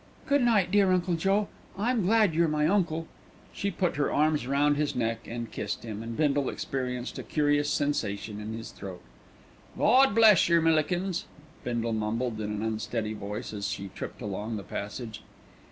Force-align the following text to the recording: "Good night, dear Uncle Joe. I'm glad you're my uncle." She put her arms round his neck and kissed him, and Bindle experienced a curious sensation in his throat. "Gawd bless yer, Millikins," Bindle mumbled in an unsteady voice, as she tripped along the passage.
"Good 0.25 0.41
night, 0.41 0.71
dear 0.71 0.91
Uncle 0.91 1.13
Joe. 1.13 1.47
I'm 1.77 2.07
glad 2.07 2.33
you're 2.33 2.47
my 2.47 2.65
uncle." 2.67 3.05
She 3.53 3.69
put 3.69 3.97
her 3.97 4.11
arms 4.11 4.47
round 4.47 4.75
his 4.75 4.95
neck 4.95 5.27
and 5.27 5.51
kissed 5.51 5.83
him, 5.83 6.01
and 6.01 6.17
Bindle 6.17 6.49
experienced 6.49 7.19
a 7.19 7.23
curious 7.23 7.69
sensation 7.69 8.41
in 8.41 8.57
his 8.57 8.71
throat. 8.71 9.03
"Gawd 9.77 10.15
bless 10.15 10.49
yer, 10.49 10.59
Millikins," 10.59 11.25
Bindle 11.63 11.93
mumbled 11.93 12.41
in 12.41 12.49
an 12.49 12.63
unsteady 12.63 13.13
voice, 13.13 13.53
as 13.53 13.67
she 13.67 13.91
tripped 13.95 14.23
along 14.23 14.57
the 14.57 14.63
passage. 14.63 15.21